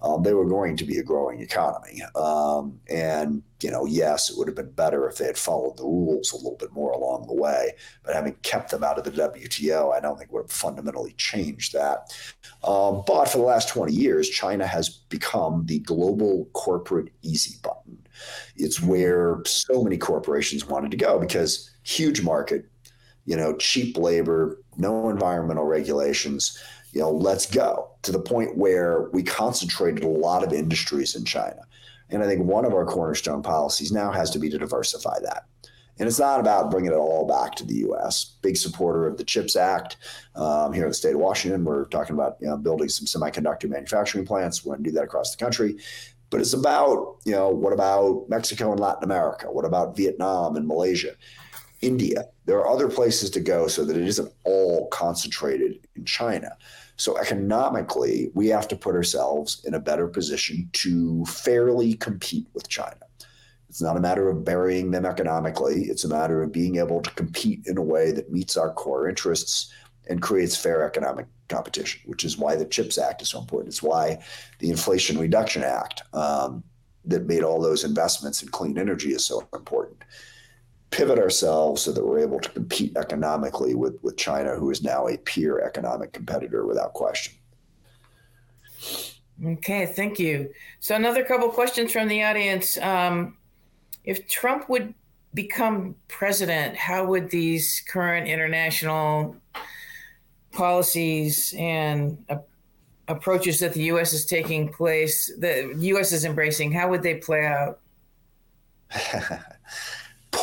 [0.03, 2.03] Um, they were going to be a growing economy.
[2.15, 5.85] Um, and, you know, yes, it would have been better if they had followed the
[5.85, 7.73] rules a little bit more along the way.
[8.05, 11.73] But having kept them out of the WTO, I don't think would have fundamentally changed
[11.73, 12.15] that.
[12.63, 18.07] Um, but for the last 20 years, China has become the global corporate easy button.
[18.57, 22.67] It's where so many corporations wanted to go because huge market,
[23.27, 26.63] you know, cheap labor, no environmental regulations.
[26.93, 31.25] You know, let's go to the point where we concentrated a lot of industries in
[31.25, 31.61] China.
[32.09, 35.45] And I think one of our cornerstone policies now has to be to diversify that.
[35.99, 38.37] And it's not about bringing it all back to the U.S.
[38.43, 39.97] Big supporter of the CHIPS Act
[40.35, 41.65] um, here in the state of Washington.
[41.65, 44.65] We're talking about you know, building some semiconductor manufacturing plants.
[44.65, 45.79] We're going to do that across the country.
[46.29, 49.51] But it's about, you know, what about Mexico and Latin America?
[49.51, 51.15] What about Vietnam and Malaysia?
[51.81, 52.27] India.
[52.47, 56.57] There are other places to go so that it isn't all concentrated in China.
[56.97, 62.69] So economically, we have to put ourselves in a better position to fairly compete with
[62.69, 62.97] China.
[63.69, 65.85] It's not a matter of burying them economically.
[65.85, 69.09] It's a matter of being able to compete in a way that meets our core
[69.09, 69.73] interests
[70.09, 73.69] and creates fair economic competition, which is why the CHIPS Act is so important.
[73.69, 74.23] It's why
[74.61, 76.63] the Inflation Reduction Act um,
[77.05, 80.03] that made all those investments in clean energy is so important
[80.91, 85.09] pivot ourselves so that we're able to compete economically with, with China, who is now
[85.09, 87.35] a peer economic competitor without question.
[89.45, 90.51] Okay, thank you.
[90.81, 92.79] So, another couple questions from the audience.
[92.79, 93.37] Um,
[94.05, 94.95] if Trump would
[95.35, 99.37] become president, how would these current international
[100.53, 102.39] policies and uh,
[103.09, 104.13] approaches that the U.S.
[104.13, 106.13] is taking place, the U.S.
[106.13, 107.81] is embracing, how would they play out?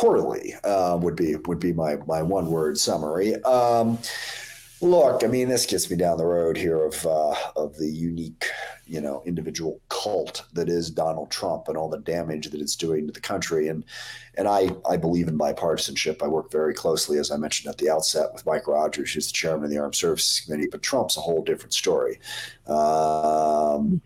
[0.03, 3.41] poorly uh, would be would be my my one word summary.
[3.43, 3.97] Um,
[4.81, 8.45] look, I mean, this gets me down the road here of uh, of the unique,
[8.85, 13.07] you know, individual cult that is Donald Trump and all the damage that it's doing
[13.07, 13.69] to the country.
[13.69, 13.85] And
[14.37, 16.21] and I I believe in bipartisanship.
[16.21, 19.33] I work very closely, as I mentioned at the outset, with Mike Rogers, who's the
[19.33, 20.67] chairman of the Armed Services Committee.
[20.69, 22.19] But Trump's a whole different story.
[22.67, 24.01] Um,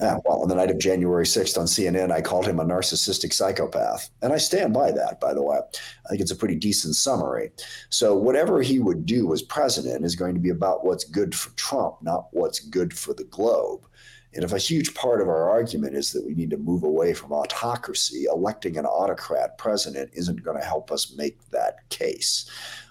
[0.00, 3.32] yeah, well, on the night of January 6th on CNN, I called him a narcissistic
[3.32, 4.10] psychopath.
[4.22, 5.58] And I stand by that, by the way.
[5.58, 7.50] I think it's a pretty decent summary.
[7.90, 11.50] So, whatever he would do as president is going to be about what's good for
[11.56, 13.86] Trump, not what's good for the globe.
[14.34, 17.12] And if a huge part of our argument is that we need to move away
[17.12, 22.48] from autocracy, electing an autocrat president isn't going to help us make that case.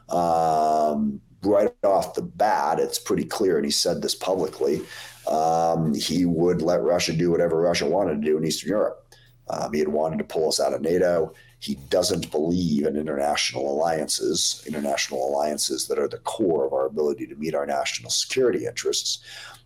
[0.09, 4.81] Um, right off the bat, it's pretty clear, and he said this publicly
[5.27, 9.03] um, he would let Russia do whatever Russia wanted to do in Eastern Europe.
[9.49, 11.33] Um, he had wanted to pull us out of NATO.
[11.59, 17.27] He doesn't believe in international alliances, international alliances that are the core of our ability
[17.27, 19.23] to meet our national security interests.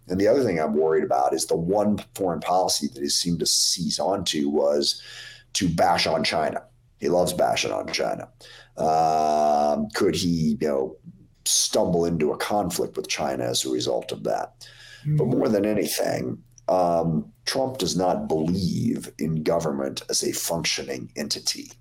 [0.08, 3.40] And the other thing I'm worried about is the one foreign policy that he seemed
[3.40, 5.02] to seize onto was
[5.54, 6.64] to bash on China.
[7.00, 8.30] He loves bashing on China.
[8.78, 10.98] Um, could he, you know,
[11.46, 14.68] stumble into a conflict with China as a result of that?
[15.06, 21.72] But more than anything, um, Trump does not believe in government as a functioning entity.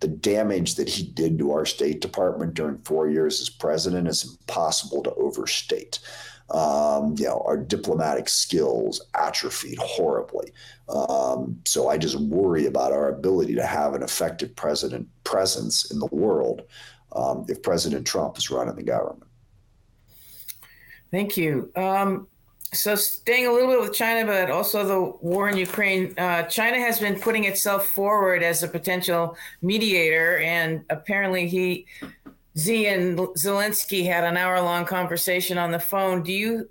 [0.00, 4.24] The damage that he did to our State Department during four years as president is
[4.24, 5.98] impossible to overstate.
[6.50, 10.52] Um, you know, our diplomatic skills atrophied horribly.
[10.88, 16.00] Um, so I just worry about our ability to have an effective president presence in
[16.00, 16.62] the world
[17.12, 19.30] um, if President Trump is running the government.
[21.10, 21.70] Thank you.
[21.76, 22.28] Um,
[22.72, 26.78] so staying a little bit with China, but also the war in Ukraine, uh, China
[26.78, 31.86] has been putting itself forward as a potential mediator, and apparently he,
[32.56, 36.22] Xi and Zelensky had an hour-long conversation on the phone.
[36.22, 36.68] Do you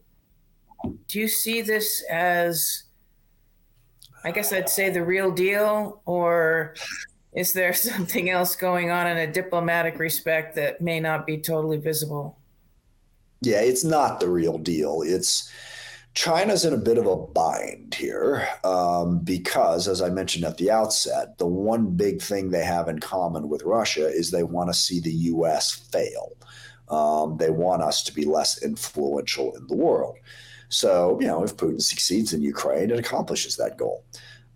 [1.08, 2.84] do you see this as,
[4.24, 6.76] I guess I'd say the real deal, or
[7.34, 11.78] is there something else going on in a diplomatic respect that may not be totally
[11.78, 12.38] visible?
[13.42, 15.02] Yeah, it's not the real deal.
[15.02, 15.50] It's
[16.16, 20.72] China's in a bit of a bind here um, because, as I mentioned at the
[20.72, 24.74] outset, the one big thing they have in common with Russia is they want to
[24.74, 25.72] see the U.S.
[25.92, 26.36] fail.
[26.90, 30.18] Um, they want us to be less influential in the world.
[30.70, 34.04] So, you know, if Putin succeeds in Ukraine, it accomplishes that goal.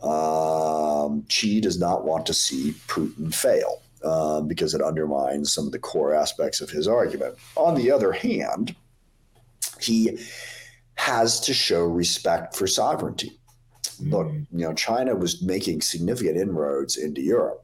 [0.02, 5.72] Um, Xi does not want to see Putin fail uh, because it undermines some of
[5.72, 7.36] the core aspects of his argument.
[7.56, 8.76] On the other hand,
[9.80, 10.20] he
[10.96, 13.40] has to show respect for sovereignty.
[14.00, 14.60] Look, mm-hmm.
[14.60, 17.64] you know, China was making significant inroads into Europe.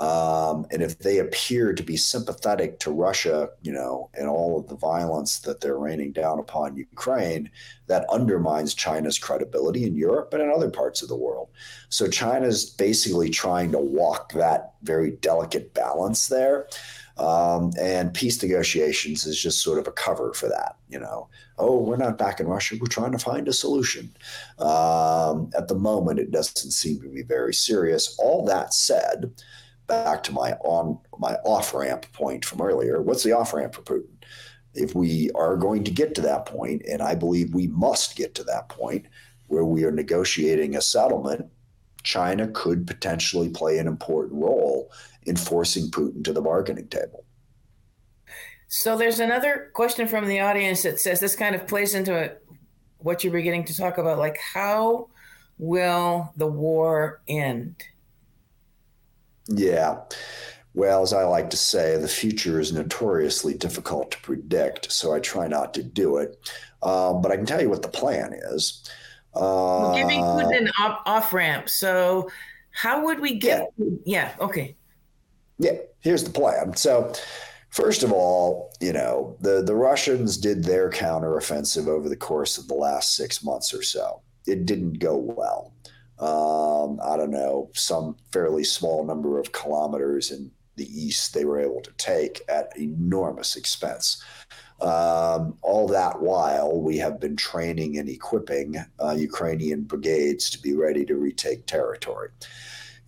[0.00, 4.68] Um, and if they appear to be sympathetic to Russia, you know, and all of
[4.68, 7.50] the violence that they're raining down upon Ukraine,
[7.88, 11.48] that undermines China's credibility in Europe and in other parts of the world.
[11.88, 16.68] So China's basically trying to walk that very delicate balance there.
[17.18, 20.76] Um, and peace negotiations is just sort of a cover for that.
[20.88, 21.28] You know,
[21.58, 22.76] oh, we're not back in Russia.
[22.80, 24.14] We're trying to find a solution.
[24.58, 28.16] Um, at the moment, it doesn't seem to be very serious.
[28.18, 29.32] All that said,
[29.88, 33.02] back to my on my off ramp point from earlier.
[33.02, 34.14] What's the off ramp for Putin?
[34.74, 38.34] If we are going to get to that point, and I believe we must get
[38.36, 39.06] to that point
[39.48, 41.46] where we are negotiating a settlement,
[42.08, 44.90] China could potentially play an important role
[45.24, 47.22] in forcing Putin to the bargaining table.
[48.68, 52.42] So there's another question from the audience that says this kind of plays into it,
[52.96, 55.10] what you're beginning to talk about, like how
[55.58, 57.76] will the war end?
[59.46, 59.98] Yeah.
[60.72, 65.20] Well, as I like to say, the future is notoriously difficult to predict, so I
[65.20, 66.38] try not to do it.
[66.82, 68.88] Um, but I can tell you what the plan is.
[69.38, 70.70] Uh, giving Putin an
[71.06, 71.68] off ramp.
[71.68, 72.30] So,
[72.70, 73.68] how would we get?
[73.76, 73.86] Yeah.
[74.04, 74.34] yeah.
[74.40, 74.76] Okay.
[75.58, 75.76] Yeah.
[76.00, 76.76] Here's the plan.
[76.76, 77.12] So,
[77.70, 82.68] first of all, you know, the the Russians did their counteroffensive over the course of
[82.68, 84.22] the last six months or so.
[84.46, 85.74] It didn't go well
[86.20, 91.60] um, I don't know, some fairly small number of kilometers in the east they were
[91.60, 94.22] able to take at enormous expense.
[94.80, 100.74] Um, all that while we have been training and equipping uh, Ukrainian brigades to be
[100.74, 102.30] ready to retake territory.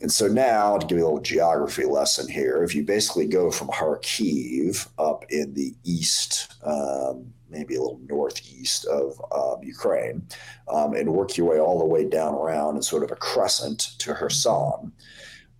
[0.01, 3.51] And so now, to give you a little geography lesson here, if you basically go
[3.51, 10.27] from Kharkiv up in the east, um, maybe a little northeast of um, Ukraine,
[10.69, 13.79] um, and work your way all the way down around in sort of a crescent
[13.99, 14.93] to Kherson.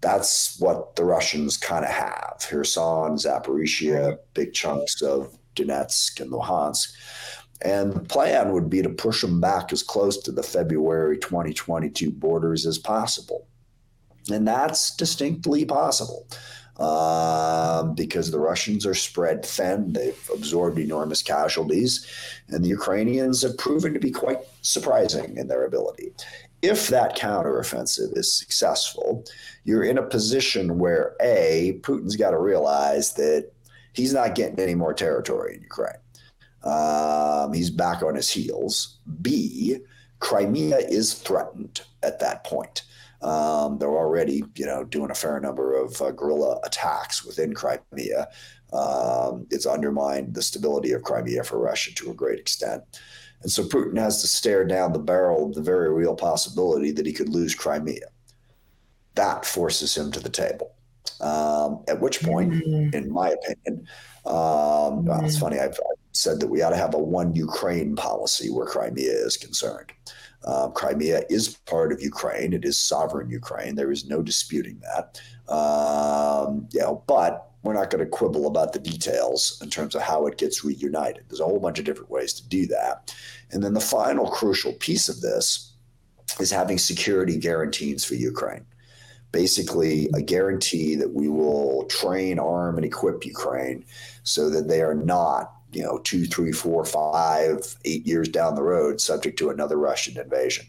[0.01, 6.93] That's what the Russians kind of have Kherson, Zaporizhia, big chunks of Donetsk and Luhansk.
[7.63, 12.11] And the plan would be to push them back as close to the February 2022
[12.11, 13.47] borders as possible.
[14.31, 16.27] And that's distinctly possible
[16.81, 19.93] um, because the Russians are spread thin.
[19.93, 22.07] They've absorbed enormous casualties,
[22.49, 26.13] and the Ukrainians have proven to be quite surprising in their ability.
[26.63, 29.25] If that counteroffensive is successful,
[29.65, 33.51] you're in a position where A, Putin's got to realize that
[33.93, 35.97] he's not getting any more territory in Ukraine.
[36.65, 38.99] Um, he's back on his heels.
[39.23, 39.79] B,
[40.19, 42.83] Crimea is threatened at that point.
[43.23, 48.29] Um, they're already, you know, doing a fair number of uh, guerrilla attacks within Crimea.
[48.73, 52.83] Um, it's undermined the stability of Crimea for Russia to a great extent.
[53.43, 57.07] And so Putin has to stare down the barrel of the very real possibility that
[57.07, 58.07] he could lose Crimea.
[59.15, 60.75] That forces him to the table.
[61.21, 62.95] Um, at which point, mm-hmm.
[62.95, 63.87] in my opinion,
[64.25, 65.41] um, well, it's mm-hmm.
[65.41, 65.59] funny.
[65.59, 69.37] I've, I've, said that we ought to have a one Ukraine policy where Crimea is
[69.37, 69.93] concerned.
[70.45, 72.53] Um, Crimea is part of Ukraine.
[72.53, 73.77] It is sovereign Ukraine.
[73.77, 75.21] There is no disputing that.
[75.53, 80.03] Um, you know, but we're not going to quibble about the details in terms of
[80.03, 81.25] how it gets reunited.
[81.29, 83.15] There's a whole bunch of different ways to do that.
[83.53, 85.75] And then the final crucial piece of this
[86.39, 88.65] is having security guarantees for Ukraine
[89.33, 93.85] basically a guarantee that we will train, arm, and equip Ukraine
[94.23, 98.63] so that they are not, you know, two, three, four, five, eight years down the
[98.63, 100.67] road subject to another Russian invasion.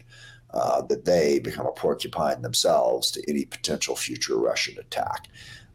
[0.54, 5.28] Uh, that they become a porcupine themselves to any potential future Russian attack.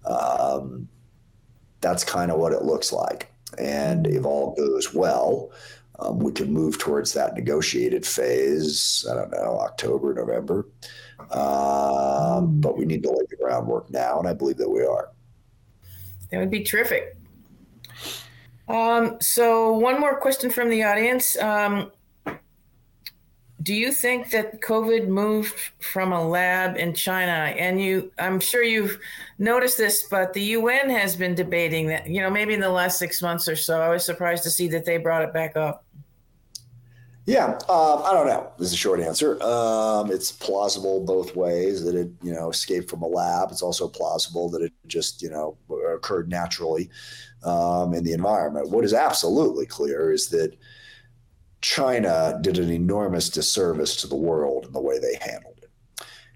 [0.05, 0.87] Um,
[1.81, 3.31] that's kind of what it looks like.
[3.57, 5.51] And if all goes well,
[5.99, 9.03] um, we can move towards that negotiated phase.
[9.09, 10.67] I don't know, October, November.
[11.31, 15.09] Um, but we need to lay the groundwork now, and I believe that we are.
[16.31, 17.15] That would be terrific.
[18.67, 21.37] Um, so, one more question from the audience.
[21.37, 21.91] Um,
[23.63, 27.31] do you think that COVID moved from a lab in China?
[27.31, 28.99] And you, I'm sure you've
[29.39, 32.97] noticed this, but the UN has been debating that, you know, maybe in the last
[32.97, 33.81] six months or so.
[33.81, 35.83] I was surprised to see that they brought it back up.
[37.27, 38.49] Yeah, um, I don't know.
[38.57, 39.41] This is a short answer.
[39.43, 43.51] Um, it's plausible both ways that it, you know, escaped from a lab.
[43.51, 45.57] It's also plausible that it just, you know,
[45.93, 46.89] occurred naturally
[47.43, 48.69] um, in the environment.
[48.69, 50.57] What is absolutely clear is that
[51.59, 55.56] China did an enormous disservice to the world in the way they handled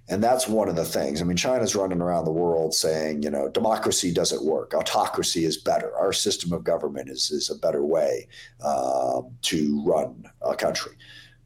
[0.09, 1.21] and that's one of the things.
[1.21, 4.73] I mean, China's running around the world saying, you know, democracy doesn't work.
[4.73, 5.95] Autocracy is better.
[5.95, 8.27] Our system of government is, is a better way
[8.61, 10.93] uh, to run a country.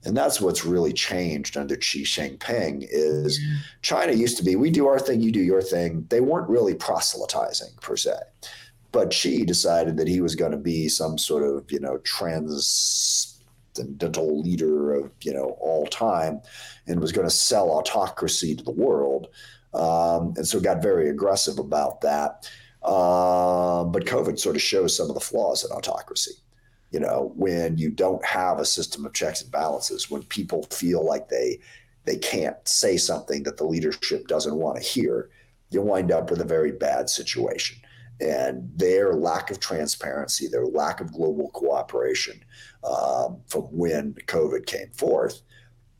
[0.05, 3.39] And that's what's really changed under Xi Jinping is
[3.81, 6.05] China used to be, we do our thing, you do your thing.
[6.09, 8.13] They weren't really proselytizing per se.
[8.91, 13.34] But Xi decided that he was going to be some sort of, you know, trans
[13.84, 16.41] dental leader of you know all time,
[16.88, 19.28] and was going to sell autocracy to the world,
[19.73, 22.49] um, and so got very aggressive about that.
[22.84, 26.34] Uh, but COVID sort of shows some of the flaws in autocracy.
[26.91, 31.05] You know, when you don't have a system of checks and balances, when people feel
[31.05, 31.59] like they
[32.05, 35.30] they can't say something that the leadership doesn't want to hear,
[35.71, 37.78] you wind up with a very bad situation
[38.22, 42.41] and their lack of transparency, their lack of global cooperation
[42.84, 45.41] um, from when COVID came forth,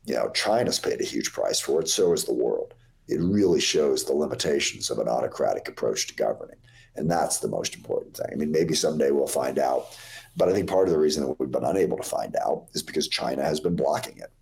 [0.06, 1.88] you know, China's paid a huge price for it.
[1.88, 2.74] So has the world.
[3.08, 6.56] It really shows the limitations of an autocratic approach to governing,
[6.96, 8.26] and that's the most important thing.
[8.32, 9.96] I mean, maybe someday we'll find out,
[10.36, 12.82] but I think part of the reason that we've been unable to find out is
[12.82, 14.32] because China has been blocking it.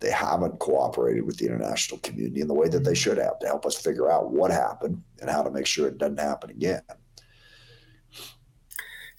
[0.00, 3.46] They haven't cooperated with the international community in the way that they should have to
[3.46, 6.82] help us figure out what happened and how to make sure it doesn't happen again.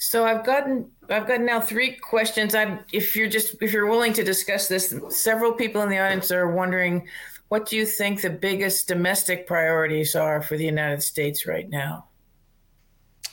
[0.04, 2.56] So I've gotten I've gotten now three questions.
[2.56, 6.30] I if you're just if you're willing to discuss this, several people in the audience
[6.30, 7.08] are wondering
[7.47, 12.10] what do you think the biggest domestic priorities are for the United States right now?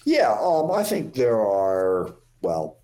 [0.04, 2.78] Yeah, um, I think there are well,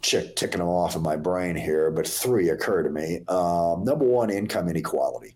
[0.00, 3.22] check ticking them off in my brain here, but three occur to me.
[3.26, 5.34] Um, number one, income inequality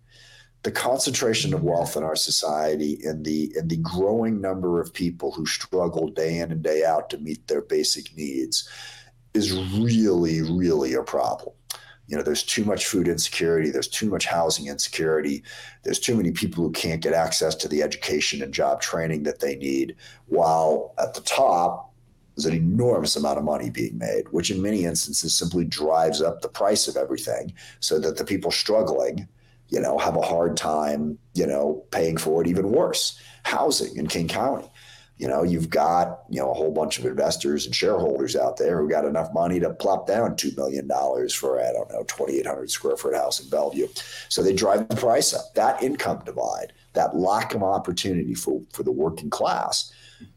[0.66, 5.30] the concentration of wealth in our society and the and the growing number of people
[5.30, 8.68] who struggle day in and day out to meet their basic needs
[9.32, 11.54] is really really a problem.
[12.08, 15.44] You know there's too much food insecurity there's too much housing insecurity
[15.84, 19.38] there's too many people who can't get access to the education and job training that
[19.38, 19.94] they need
[20.26, 21.92] while at the top
[22.34, 26.40] there's an enormous amount of money being made which in many instances simply drives up
[26.40, 29.28] the price of everything so that the people struggling
[29.68, 32.48] you know, have a hard time, you know, paying for it.
[32.48, 34.68] Even worse, housing in King County.
[35.18, 38.78] You know, you've got, you know, a whole bunch of investors and shareholders out there
[38.78, 40.86] who got enough money to plop down $2 million
[41.30, 43.88] for, I don't know, 2,800 square foot house in Bellevue.
[44.28, 45.54] So they drive the price up.
[45.54, 49.90] That income divide, that lack of opportunity for, for the working class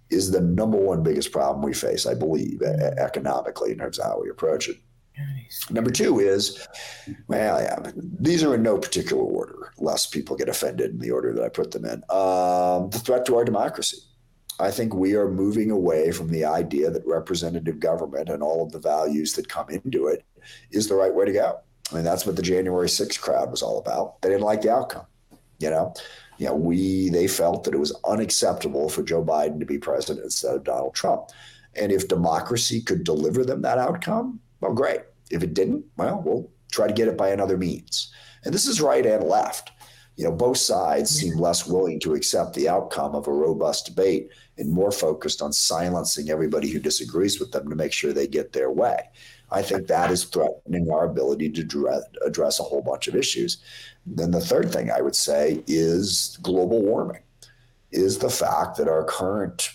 [0.10, 4.22] is the number one biggest problem we face, I believe, economically in terms of how
[4.22, 4.78] we approach it.
[5.70, 6.68] Number two is,
[7.28, 11.34] well, yeah, these are in no particular order, lest people get offended in the order
[11.34, 12.04] that I put them in.
[12.10, 13.98] Um, the threat to our democracy.
[14.60, 18.74] I think we are moving away from the idea that representative government and all of
[18.74, 20.26] the values that come into it
[20.72, 21.60] is the right way to go.
[21.92, 24.22] I mean, that's what the January 6th crowd was all about.
[24.22, 25.06] They didn't like the outcome.
[25.60, 25.94] You know,
[26.38, 30.24] you know, we they felt that it was unacceptable for Joe Biden to be president
[30.24, 31.30] instead of Donald Trump.
[31.76, 35.02] And if democracy could deliver them that outcome, well, great.
[35.32, 38.12] If it didn't, well, we'll try to get it by another means.
[38.44, 39.72] And this is right and left.
[40.20, 41.42] you know, both sides seem mm-hmm.
[41.44, 46.30] less willing to accept the outcome of a robust debate and more focused on silencing
[46.30, 49.00] everybody who disagrees with them to make sure they get their way.
[49.50, 53.64] I think that is threatening our ability to address a whole bunch of issues.
[54.06, 57.22] Then the third thing I would say is global warming,
[57.92, 59.70] is the fact that our current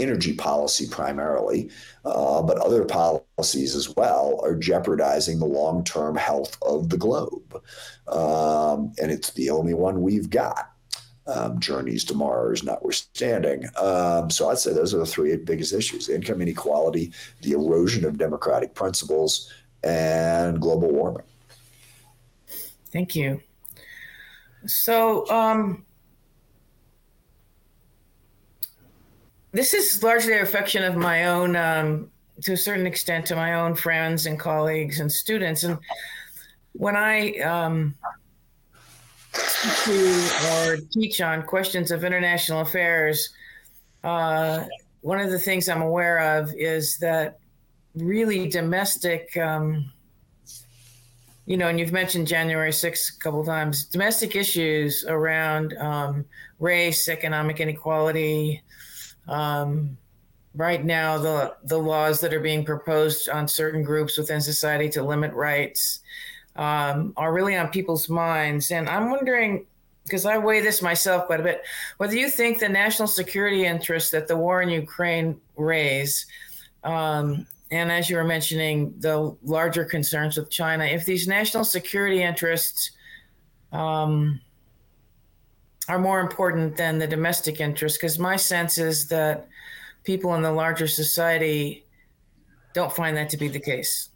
[0.00, 1.70] energy policy primarily,
[2.04, 7.62] uh, but other policies as well, are jeopardizing the long term health of the globe.
[8.08, 10.70] Um, and it's the only one we've got.
[11.26, 13.64] Um, journeys to Mars notwithstanding.
[13.76, 18.18] Um, so I'd say those are the three biggest issues income inequality, the erosion of
[18.18, 19.52] democratic principles,
[19.84, 21.26] and global warming.
[22.90, 23.40] Thank you.
[24.66, 25.84] So, um,
[29.52, 32.10] this is largely a reflection of my own, um,
[32.42, 35.64] to a certain extent, to my own friends and colleagues and students.
[35.64, 35.78] And
[36.72, 37.94] when I um,
[39.32, 43.30] to or teach on questions of international affairs,
[44.04, 44.64] uh,
[45.00, 47.38] one of the things I'm aware of is that
[47.94, 49.90] really domestic, um,
[51.46, 56.24] you know, and you've mentioned January 6th a couple times, domestic issues around um,
[56.60, 58.62] race, economic inequality,
[59.30, 59.96] um,
[60.54, 65.02] right now, the the laws that are being proposed on certain groups within society to
[65.02, 66.00] limit rights
[66.56, 69.66] um, are really on people's minds, and I'm wondering
[70.04, 71.62] because I weigh this myself quite a bit,
[71.98, 76.26] whether you think the national security interests that the war in Ukraine raise,
[76.82, 82.22] um, and as you were mentioning, the larger concerns with China, if these national security
[82.22, 82.90] interests
[83.72, 84.40] um,
[85.88, 89.48] are more important than the domestic interest because my sense is that
[90.04, 91.84] people in the larger society
[92.74, 94.09] don't find that to be the case.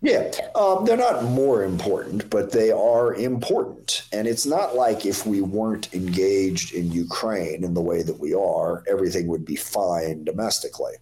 [0.00, 4.04] Yeah, um, they're not more important, but they are important.
[4.12, 8.32] And it's not like if we weren't engaged in Ukraine in the way that we
[8.32, 10.92] are, everything would be fine domestically.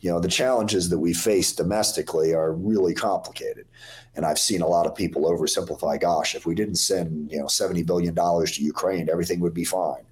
[0.00, 3.66] You know, the challenges that we face domestically are really complicated.
[4.16, 7.46] And I've seen a lot of people oversimplify gosh, if we didn't send, you know,
[7.46, 10.06] $70 billion to Ukraine, everything would be fine.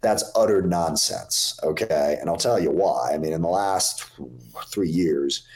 [0.00, 1.60] That's utter nonsense.
[1.62, 2.16] Okay.
[2.18, 3.10] And I'll tell you why.
[3.12, 4.10] I mean, in the last
[4.68, 5.46] three years,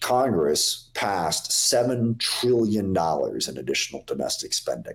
[0.00, 4.94] Congress passed $7 trillion in additional domestic spending.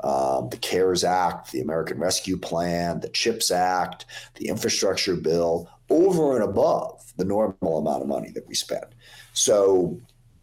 [0.00, 6.34] Um, the CARES Act, the American Rescue Plan, the CHIPS Act, the infrastructure bill, over
[6.34, 8.86] and above the normal amount of money that we spend.
[9.32, 10.00] So,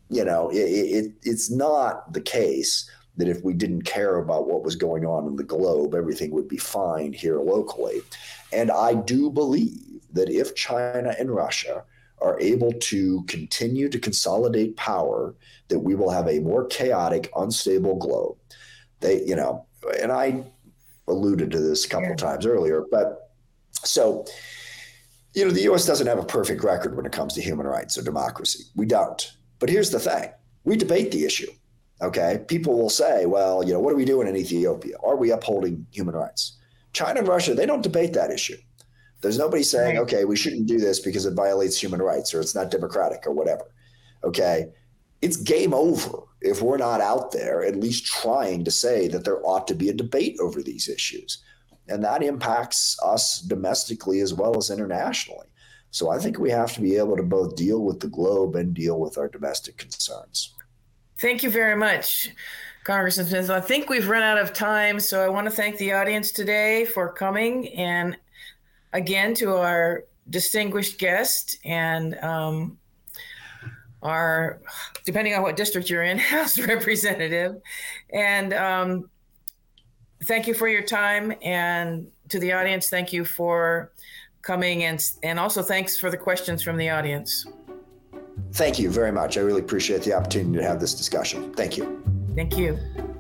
[0.10, 4.64] you know, it, it, it's not the case that if we didn't care about what
[4.64, 8.02] was going on in the globe, everything would be fine here locally.
[8.54, 11.84] And I do believe that if China and Russia
[12.22, 15.36] are able to continue to consolidate power,
[15.70, 18.38] that we will have a more chaotic, unstable globe.
[19.00, 19.66] They, you know,
[20.00, 20.44] and I
[21.08, 22.16] alluded to this a couple yeah.
[22.16, 23.32] times earlier, but
[23.84, 24.26] so,
[25.34, 27.98] you know, the US doesn't have a perfect record when it comes to human rights
[27.98, 28.66] or democracy.
[28.76, 29.32] We don't.
[29.60, 30.32] But here's the thing
[30.64, 31.52] we debate the issue.
[32.02, 32.44] Okay.
[32.48, 34.96] People will say, well, you know, what are we doing in Ethiopia?
[35.04, 36.58] Are we upholding human rights?
[36.94, 38.58] China and Russia, they don't debate that issue.
[39.22, 40.04] There's nobody saying, right.
[40.04, 43.32] okay, we shouldn't do this because it violates human rights or it's not democratic or
[43.32, 43.66] whatever.
[44.24, 44.68] Okay.
[45.22, 49.46] It's game over if we're not out there at least trying to say that there
[49.46, 51.44] ought to be a debate over these issues.
[51.88, 55.48] And that impacts us domestically as well as internationally.
[55.92, 58.74] So I think we have to be able to both deal with the globe and
[58.74, 60.56] deal with our domestic concerns.
[61.20, 62.30] Thank you very much.
[62.84, 65.94] Congressman Smith, I think we've run out of time, so I want to thank the
[65.94, 68.18] audience today for coming and
[68.94, 72.78] again to our distinguished guest and um,
[74.04, 74.60] our,
[75.06, 77.62] depending on what district you're in, House Representative.
[78.14, 79.10] And um,
[80.24, 81.34] thank you for your time.
[81.42, 83.92] And to the audience, thank you for
[84.42, 87.46] coming and, and also thanks for the questions from the audience.
[88.54, 89.38] Thank you very much.
[89.38, 91.54] I really appreciate the opportunity to have this discussion.
[91.54, 92.04] Thank you.
[92.36, 93.11] Thank you.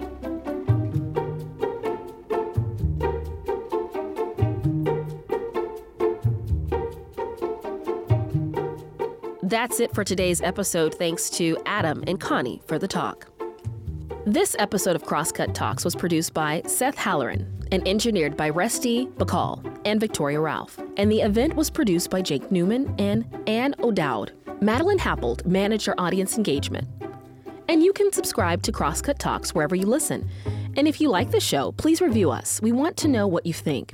[9.52, 10.96] That's it for today's episode.
[10.96, 13.28] Thanks to Adam and Connie for the talk.
[14.26, 19.82] This episode of Crosscut Talks was produced by Seth Halleran and engineered by Resti Bagcal
[19.84, 20.80] and Viktoria Ralph.
[20.96, 24.32] And the event was produced by Jake Newman and Anne O'Dowd.
[24.62, 26.88] Madeline Happold managed our audience engagement.
[27.68, 30.30] And you can subscribe to Crosscut Talks wherever you listen.
[30.78, 32.62] And if you like the show, please review us.
[32.62, 33.92] We want to know what you think.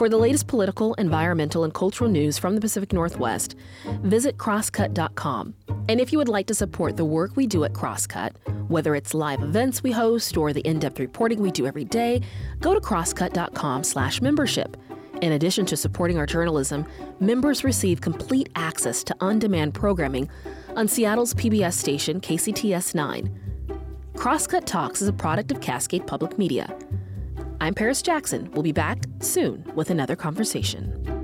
[0.00, 3.54] For the latest political, environmental, and cultural news from the Pacific Northwest,
[4.00, 5.52] visit crosscut.com.
[5.90, 8.32] And if you would like to support the work we do at Crosscut,
[8.68, 12.22] whether it's live events we host or the in-depth reporting we do every day,
[12.60, 14.74] go to crosscut.com/membership.
[15.20, 16.86] In addition to supporting our journalism,
[17.20, 20.30] members receive complete access to on-demand programming
[20.76, 23.30] on Seattle's PBS station KCTS 9.
[24.14, 26.74] Crosscut Talks is a product of Cascade Public Media.
[27.62, 28.50] I'm Paris Jackson.
[28.54, 31.19] We'll be back soon with another conversation.